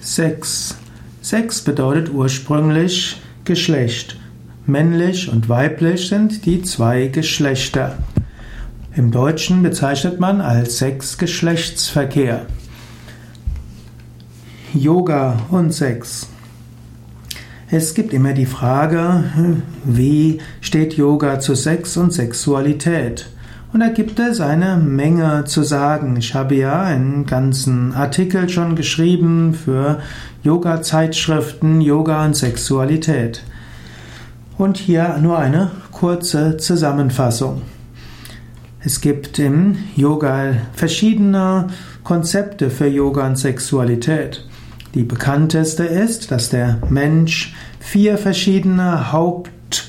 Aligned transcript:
Sex. 0.00 0.76
Sex 1.20 1.60
bedeutet 1.60 2.10
ursprünglich 2.12 3.20
Geschlecht. 3.44 4.16
Männlich 4.66 5.30
und 5.30 5.48
weiblich 5.48 6.08
sind 6.08 6.46
die 6.46 6.62
zwei 6.62 7.08
Geschlechter. 7.08 7.98
Im 8.96 9.10
Deutschen 9.10 9.62
bezeichnet 9.62 10.18
man 10.18 10.40
als 10.40 10.78
Sex 10.78 11.18
Geschlechtsverkehr. 11.18 12.46
Yoga 14.72 15.38
und 15.50 15.72
Sex. 15.72 16.28
Es 17.70 17.94
gibt 17.94 18.14
immer 18.14 18.32
die 18.32 18.46
Frage, 18.46 19.24
wie 19.84 20.40
steht 20.60 20.94
Yoga 20.94 21.40
zu 21.40 21.54
Sex 21.54 21.96
und 21.96 22.12
Sexualität? 22.12 23.26
Und 23.72 23.80
da 23.80 23.88
gibt 23.88 24.18
es 24.18 24.40
eine 24.40 24.76
Menge 24.76 25.44
zu 25.44 25.62
sagen. 25.62 26.16
Ich 26.16 26.34
habe 26.34 26.56
ja 26.56 26.82
einen 26.82 27.24
ganzen 27.24 27.94
Artikel 27.94 28.48
schon 28.48 28.74
geschrieben 28.74 29.54
für 29.54 30.00
Yoga-Zeitschriften, 30.42 31.80
Yoga 31.80 32.24
und 32.24 32.34
Sexualität. 32.34 33.44
Und 34.58 34.76
hier 34.76 35.18
nur 35.18 35.38
eine 35.38 35.70
kurze 35.92 36.56
Zusammenfassung. 36.56 37.62
Es 38.80 39.00
gibt 39.00 39.38
im 39.38 39.76
Yoga 39.94 40.54
verschiedene 40.72 41.68
Konzepte 42.02 42.70
für 42.70 42.88
Yoga 42.88 43.26
und 43.26 43.36
Sexualität. 43.36 44.44
Die 44.94 45.04
bekannteste 45.04 45.84
ist, 45.84 46.32
dass 46.32 46.48
der 46.48 46.78
Mensch 46.88 47.54
vier 47.78 48.18
verschiedene 48.18 49.12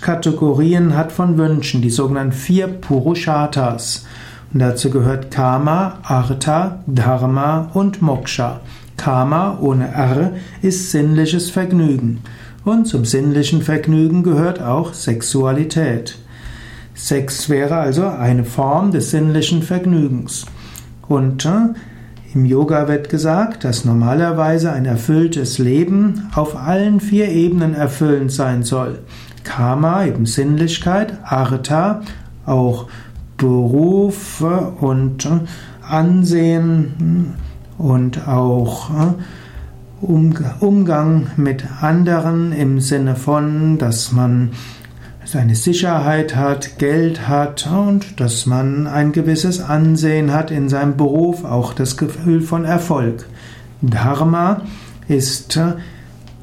Hauptkategorien 0.01 0.97
hat 0.97 1.11
von 1.11 1.37
Wünschen, 1.37 1.83
die 1.83 1.91
sogenannten 1.91 2.33
vier 2.33 2.67
Purushatas. 2.67 4.07
Und 4.51 4.59
dazu 4.59 4.89
gehört 4.89 5.29
Kama, 5.29 5.99
Artha, 6.01 6.79
Dharma 6.87 7.69
und 7.75 8.01
Moksha. 8.01 8.61
Kama 8.97 9.59
ohne 9.61 9.89
R 9.89 10.31
ist 10.63 10.89
sinnliches 10.89 11.51
Vergnügen. 11.51 12.21
Und 12.65 12.87
zum 12.87 13.05
sinnlichen 13.05 13.61
Vergnügen 13.61 14.23
gehört 14.23 14.59
auch 14.59 14.93
Sexualität. 14.93 16.17
Sex 16.95 17.47
wäre 17.49 17.77
also 17.77 18.07
eine 18.07 18.43
Form 18.43 18.91
des 18.91 19.11
sinnlichen 19.11 19.61
Vergnügens. 19.61 20.47
Und 21.07 21.45
äh, 21.45 21.75
im 22.33 22.45
Yoga 22.45 22.87
wird 22.87 23.09
gesagt, 23.09 23.65
dass 23.65 23.85
normalerweise 23.85 24.71
ein 24.71 24.85
erfülltes 24.85 25.59
Leben 25.59 26.29
auf 26.33 26.55
allen 26.55 27.01
vier 27.01 27.29
Ebenen 27.29 27.75
erfüllend 27.75 28.31
sein 28.31 28.63
soll. 28.63 28.99
Karma, 29.43 30.05
eben 30.05 30.25
Sinnlichkeit, 30.25 31.17
Artha, 31.23 32.01
auch 32.45 32.87
Beruf 33.37 34.41
und 34.79 35.27
Ansehen 35.81 37.33
und 37.77 38.27
auch 38.27 38.91
Umgang 40.01 41.27
mit 41.37 41.63
anderen 41.81 42.51
im 42.53 42.79
Sinne 42.79 43.15
von, 43.15 43.77
dass 43.77 44.11
man 44.11 44.51
seine 45.25 45.55
Sicherheit 45.55 46.35
hat, 46.35 46.77
Geld 46.77 47.27
hat 47.27 47.67
und 47.67 48.19
dass 48.19 48.45
man 48.45 48.87
ein 48.87 49.11
gewisses 49.11 49.61
Ansehen 49.61 50.33
hat 50.33 50.51
in 50.51 50.69
seinem 50.69 50.97
Beruf, 50.97 51.45
auch 51.45 51.73
das 51.73 51.97
Gefühl 51.97 52.41
von 52.41 52.65
Erfolg. 52.65 53.25
Dharma 53.81 54.61
ist 55.07 55.59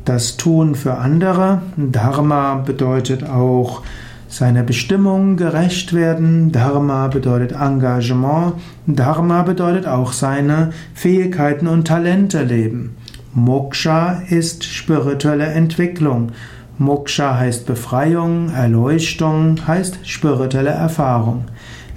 das 0.09 0.39
Tun 0.39 0.75
für 0.75 0.95
andere. 0.97 1.61
Dharma 1.77 2.55
bedeutet 2.55 3.29
auch 3.29 3.83
seiner 4.29 4.63
Bestimmung 4.63 5.37
gerecht 5.37 5.93
werden. 5.93 6.51
Dharma 6.51 7.09
bedeutet 7.09 7.53
Engagement. 7.53 8.55
Dharma 8.87 9.43
bedeutet 9.43 9.87
auch 9.87 10.13
seine 10.13 10.71
Fähigkeiten 10.95 11.67
und 11.67 11.87
Talente 11.87 12.43
leben. 12.43 12.97
Moksha 13.35 14.23
ist 14.29 14.65
spirituelle 14.65 15.47
Entwicklung. 15.47 16.33
Moksha 16.79 17.37
heißt 17.37 17.67
Befreiung, 17.67 18.51
Erleuchtung 18.55 19.57
heißt 19.67 19.99
spirituelle 20.05 20.71
Erfahrung. 20.71 21.45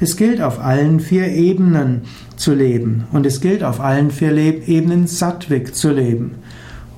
Es 0.01 0.17
gilt 0.17 0.41
auf 0.41 0.59
allen 0.59 0.99
vier 0.99 1.27
Ebenen 1.27 2.01
zu 2.35 2.53
leben 2.53 3.05
und 3.11 3.25
es 3.25 3.39
gilt 3.39 3.63
auf 3.63 3.79
allen 3.79 4.09
vier 4.11 4.35
Ebenen 4.35 5.07
Sattwik 5.07 5.75
zu 5.75 5.91
leben. 5.91 6.40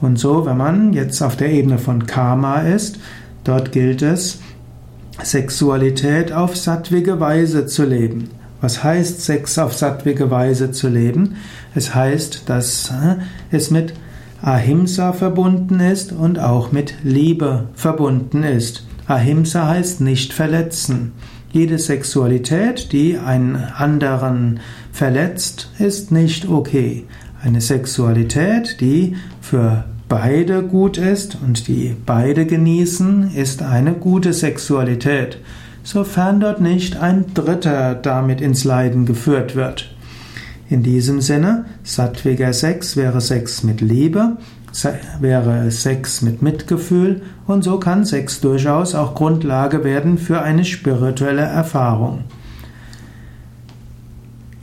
Und 0.04 0.20
so, 0.20 0.46
wenn 0.46 0.58
man 0.58 0.92
jetzt 0.92 1.22
auf 1.22 1.38
der 1.38 1.50
Ebene 1.50 1.78
von 1.78 2.06
Karma 2.06 2.60
ist, 2.60 3.00
dort 3.46 3.72
gilt 3.72 4.02
es, 4.02 4.40
Sexualität 5.24 6.34
auf 6.34 6.58
sattwige 6.58 7.22
Weise 7.22 7.68
zu 7.68 7.86
leben. 7.86 8.30
Was 8.60 8.84
heißt 8.84 9.22
Sex 9.22 9.58
auf 9.58 9.74
sattwige 9.74 10.30
Weise 10.30 10.72
zu 10.72 10.90
leben? 10.90 11.38
Es 11.74 11.96
heißt, 11.96 12.50
dass 12.50 12.90
äh, 12.90 13.16
es 13.50 13.72
mit 13.72 13.94
Ahimsa 14.42 15.14
verbunden 15.14 15.80
ist 15.80 16.12
und 16.12 16.38
auch 16.38 16.74
mit 16.74 16.96
Liebe 17.04 17.70
verbunden 17.74 18.44
ist. 18.44 18.86
Ahimsa 19.08 19.70
heißt 19.70 20.02
nicht 20.02 20.34
verletzen. 20.34 21.14
Jede 21.54 21.80
Sexualität, 21.80 22.92
die 22.92 23.18
einen 23.18 23.56
anderen 23.56 24.60
verletzt, 24.92 25.72
ist 25.80 26.12
nicht 26.12 26.50
okay. 26.50 27.06
Eine 27.42 27.62
Sexualität, 27.62 28.82
die 28.82 29.16
für 29.40 29.86
beide 30.14 30.62
gut 30.62 31.00
ist 31.00 31.40
und 31.44 31.68
die 31.68 31.96
beide 32.06 32.46
genießen, 32.46 33.32
ist 33.36 33.64
eine 33.64 33.94
gute 33.94 34.32
Sexualität, 34.32 35.40
sofern 35.84 36.40
dort 36.40 36.62
nicht 36.62 36.98
ein 36.98 37.34
Dritter 37.34 37.96
damit 37.96 38.40
ins 38.40 38.64
Leiden 38.64 39.08
geführt 39.08 39.56
wird. 39.56 39.96
In 40.70 40.84
diesem 40.84 41.20
Sinne, 41.20 41.66
sattwiger 41.82 42.54
Sex 42.54 42.96
wäre 42.96 43.22
Sex 43.22 43.64
mit 43.64 43.82
Liebe, 43.82 44.38
wäre 45.20 45.72
Sex 45.72 46.22
mit 46.22 46.44
Mitgefühl 46.44 47.24
und 47.48 47.64
so 47.64 47.80
kann 47.80 48.06
Sex 48.06 48.40
durchaus 48.40 48.94
auch 48.94 49.16
Grundlage 49.16 49.84
werden 49.84 50.20
für 50.20 50.44
eine 50.44 50.64
spirituelle 50.64 51.42
Erfahrung. 51.42 52.26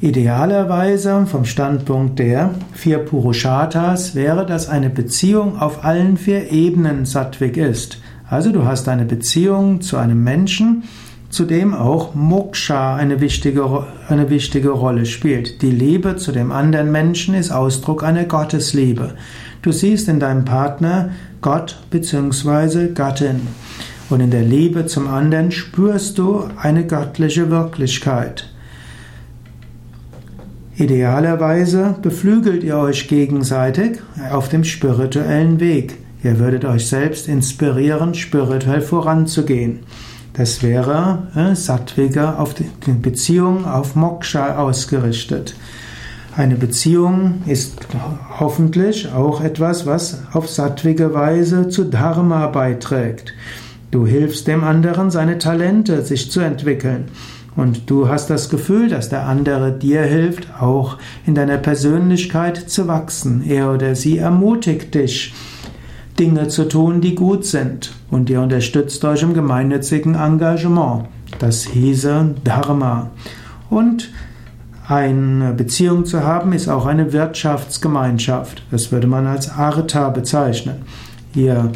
Idealerweise 0.02 1.26
vom 1.26 1.44
Standpunkt 1.44 2.18
der 2.18 2.54
vier 2.72 3.00
Purushatas 3.00 4.14
wäre, 4.14 4.46
dass 4.46 4.66
eine 4.66 4.88
Beziehung 4.88 5.58
auf 5.58 5.84
allen 5.84 6.16
vier 6.16 6.50
Ebenen 6.50 7.04
sattwig 7.04 7.58
ist. 7.58 7.98
Also 8.26 8.50
du 8.50 8.64
hast 8.64 8.88
eine 8.88 9.04
Beziehung 9.04 9.82
zu 9.82 9.98
einem 9.98 10.24
Menschen, 10.24 10.84
zudem 11.28 11.74
auch 11.74 12.14
Moksha 12.14 12.96
eine 12.96 13.20
wichtige, 13.20 13.86
eine 14.08 14.30
wichtige 14.30 14.70
Rolle 14.70 15.04
spielt. 15.04 15.60
Die 15.60 15.70
Liebe 15.70 16.16
zu 16.16 16.32
dem 16.32 16.50
anderen 16.50 16.90
Menschen 16.90 17.34
ist 17.34 17.50
Ausdruck 17.50 18.02
einer 18.02 18.24
Gottesliebe. 18.24 19.16
Du 19.60 19.70
siehst 19.70 20.08
in 20.08 20.18
deinem 20.18 20.46
Partner 20.46 21.10
Gott 21.42 21.78
bzw. 21.90 22.94
Gattin. 22.94 23.48
Und 24.08 24.20
in 24.20 24.30
der 24.30 24.44
Liebe 24.44 24.86
zum 24.86 25.08
anderen 25.08 25.52
spürst 25.52 26.16
du 26.16 26.44
eine 26.56 26.86
göttliche 26.86 27.50
Wirklichkeit. 27.50 28.49
Idealerweise 30.80 31.96
beflügelt 32.00 32.64
ihr 32.64 32.78
euch 32.78 33.06
gegenseitig 33.06 33.98
auf 34.32 34.48
dem 34.48 34.64
spirituellen 34.64 35.60
Weg. 35.60 35.98
Ihr 36.24 36.38
würdet 36.38 36.64
euch 36.64 36.88
selbst 36.88 37.28
inspirieren, 37.28 38.14
spirituell 38.14 38.80
voranzugehen. 38.80 39.80
Das 40.32 40.62
wäre 40.62 41.28
äh, 41.34 41.54
Sattviga 41.54 42.36
auf 42.36 42.54
die 42.54 42.64
Beziehung 42.92 43.66
auf 43.66 43.94
Moksha 43.94 44.56
ausgerichtet. 44.56 45.54
Eine 46.34 46.54
Beziehung 46.54 47.42
ist 47.44 47.86
hoffentlich 48.38 49.12
auch 49.12 49.42
etwas, 49.42 49.84
was 49.84 50.22
auf 50.32 50.48
sattwige 50.48 51.12
Weise 51.12 51.68
zu 51.68 51.84
Dharma 51.84 52.46
beiträgt. 52.46 53.34
Du 53.90 54.06
hilfst 54.06 54.46
dem 54.46 54.64
anderen, 54.64 55.10
seine 55.10 55.36
Talente 55.36 56.00
sich 56.06 56.30
zu 56.30 56.40
entwickeln. 56.40 57.08
Und 57.56 57.90
du 57.90 58.08
hast 58.08 58.30
das 58.30 58.48
Gefühl, 58.48 58.88
dass 58.88 59.08
der 59.08 59.26
andere 59.26 59.72
dir 59.72 60.02
hilft, 60.02 60.48
auch 60.60 60.98
in 61.26 61.34
deiner 61.34 61.58
Persönlichkeit 61.58 62.56
zu 62.56 62.86
wachsen. 62.86 63.42
Er 63.46 63.72
oder 63.72 63.94
sie 63.94 64.18
ermutigt 64.18 64.94
dich, 64.94 65.34
Dinge 66.18 66.48
zu 66.48 66.68
tun, 66.68 67.00
die 67.00 67.14
gut 67.14 67.44
sind. 67.44 67.92
Und 68.10 68.30
ihr 68.30 68.40
unterstützt 68.40 69.04
euch 69.04 69.22
im 69.22 69.34
gemeinnützigen 69.34 70.14
Engagement. 70.14 71.06
Das 71.38 71.64
hieße 71.64 72.34
Dharma. 72.44 73.10
Und 73.68 74.10
eine 74.86 75.52
Beziehung 75.52 76.04
zu 76.04 76.24
haben 76.24 76.52
ist 76.52 76.68
auch 76.68 76.84
eine 76.84 77.12
Wirtschaftsgemeinschaft. 77.12 78.64
Das 78.70 78.90
würde 78.90 79.06
man 79.06 79.26
als 79.26 79.48
Artha 79.48 80.10
bezeichnen. 80.10 80.82
Ihr 81.34 81.70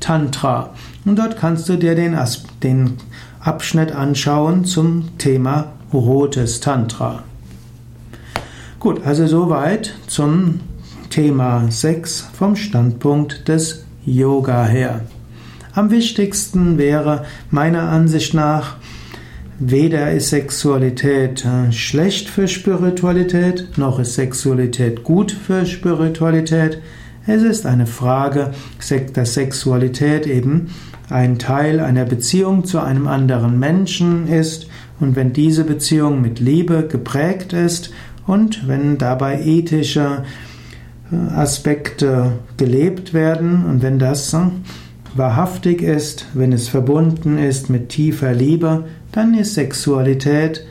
Tantra 0.00 0.70
und 1.04 1.18
dort 1.18 1.36
kannst 1.36 1.68
du 1.68 1.76
dir 1.76 1.94
den, 1.94 2.16
den 2.62 2.92
Abschnitt 3.40 3.92
anschauen 3.92 4.64
zum 4.64 5.18
Thema 5.18 5.72
rotes 5.92 6.60
Tantra. 6.60 7.24
Gut, 8.80 9.04
also 9.04 9.26
soweit 9.26 9.92
zum 10.06 10.60
Thema 11.14 11.70
6 11.70 12.30
vom 12.36 12.56
Standpunkt 12.56 13.46
des 13.46 13.84
Yoga 14.04 14.64
her. 14.64 15.02
Am 15.72 15.92
wichtigsten 15.92 16.76
wäre 16.76 17.24
meiner 17.52 17.82
Ansicht 17.82 18.34
nach, 18.34 18.78
weder 19.60 20.10
ist 20.10 20.30
Sexualität 20.30 21.44
äh, 21.44 21.70
schlecht 21.70 22.28
für 22.28 22.48
Spiritualität, 22.48 23.78
noch 23.78 24.00
ist 24.00 24.14
Sexualität 24.14 25.04
gut 25.04 25.30
für 25.30 25.66
Spiritualität. 25.66 26.80
Es 27.28 27.44
ist 27.44 27.64
eine 27.64 27.86
Frage, 27.86 28.50
dass 29.12 29.34
Sexualität 29.34 30.26
eben 30.26 30.74
ein 31.10 31.38
Teil 31.38 31.78
einer 31.78 32.06
Beziehung 32.06 32.64
zu 32.64 32.80
einem 32.80 33.06
anderen 33.06 33.60
Menschen 33.60 34.26
ist 34.26 34.66
und 34.98 35.14
wenn 35.14 35.32
diese 35.32 35.62
Beziehung 35.62 36.20
mit 36.20 36.40
Liebe 36.40 36.88
geprägt 36.88 37.52
ist 37.52 37.92
und 38.26 38.66
wenn 38.66 38.98
dabei 38.98 39.40
ethische 39.44 40.24
Aspekte 41.34 42.32
gelebt 42.56 43.14
werden 43.14 43.64
und 43.64 43.82
wenn 43.82 43.98
das 43.98 44.34
wahrhaftig 45.14 45.82
ist, 45.82 46.26
wenn 46.34 46.52
es 46.52 46.68
verbunden 46.68 47.38
ist 47.38 47.70
mit 47.70 47.88
tiefer 47.88 48.32
Liebe, 48.32 48.84
dann 49.12 49.34
ist 49.34 49.54
Sexualität 49.54 50.66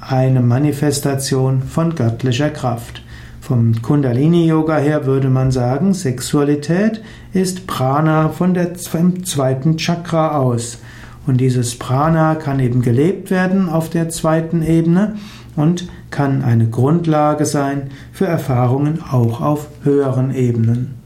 eine 0.00 0.40
Manifestation 0.40 1.62
von 1.62 1.94
göttlicher 1.94 2.50
Kraft. 2.50 3.02
Vom 3.40 3.82
Kundalini-Yoga 3.82 4.76
her 4.78 5.04
würde 5.04 5.28
man 5.28 5.50
sagen, 5.50 5.94
Sexualität 5.94 7.02
ist 7.32 7.66
Prana 7.66 8.28
von 8.28 8.54
der, 8.54 8.76
vom 8.76 9.24
zweiten 9.24 9.76
Chakra 9.76 10.36
aus. 10.38 10.78
Und 11.26 11.40
dieses 11.40 11.78
Prana 11.78 12.34
kann 12.34 12.60
eben 12.60 12.82
gelebt 12.82 13.30
werden 13.30 13.68
auf 13.68 13.90
der 13.90 14.08
zweiten 14.08 14.62
Ebene 14.62 15.16
und 15.56 15.88
kann 16.10 16.42
eine 16.42 16.68
Grundlage 16.68 17.46
sein 17.46 17.90
für 18.12 18.26
Erfahrungen 18.26 19.02
auch 19.02 19.40
auf 19.40 19.68
höheren 19.82 20.34
Ebenen. 20.34 21.01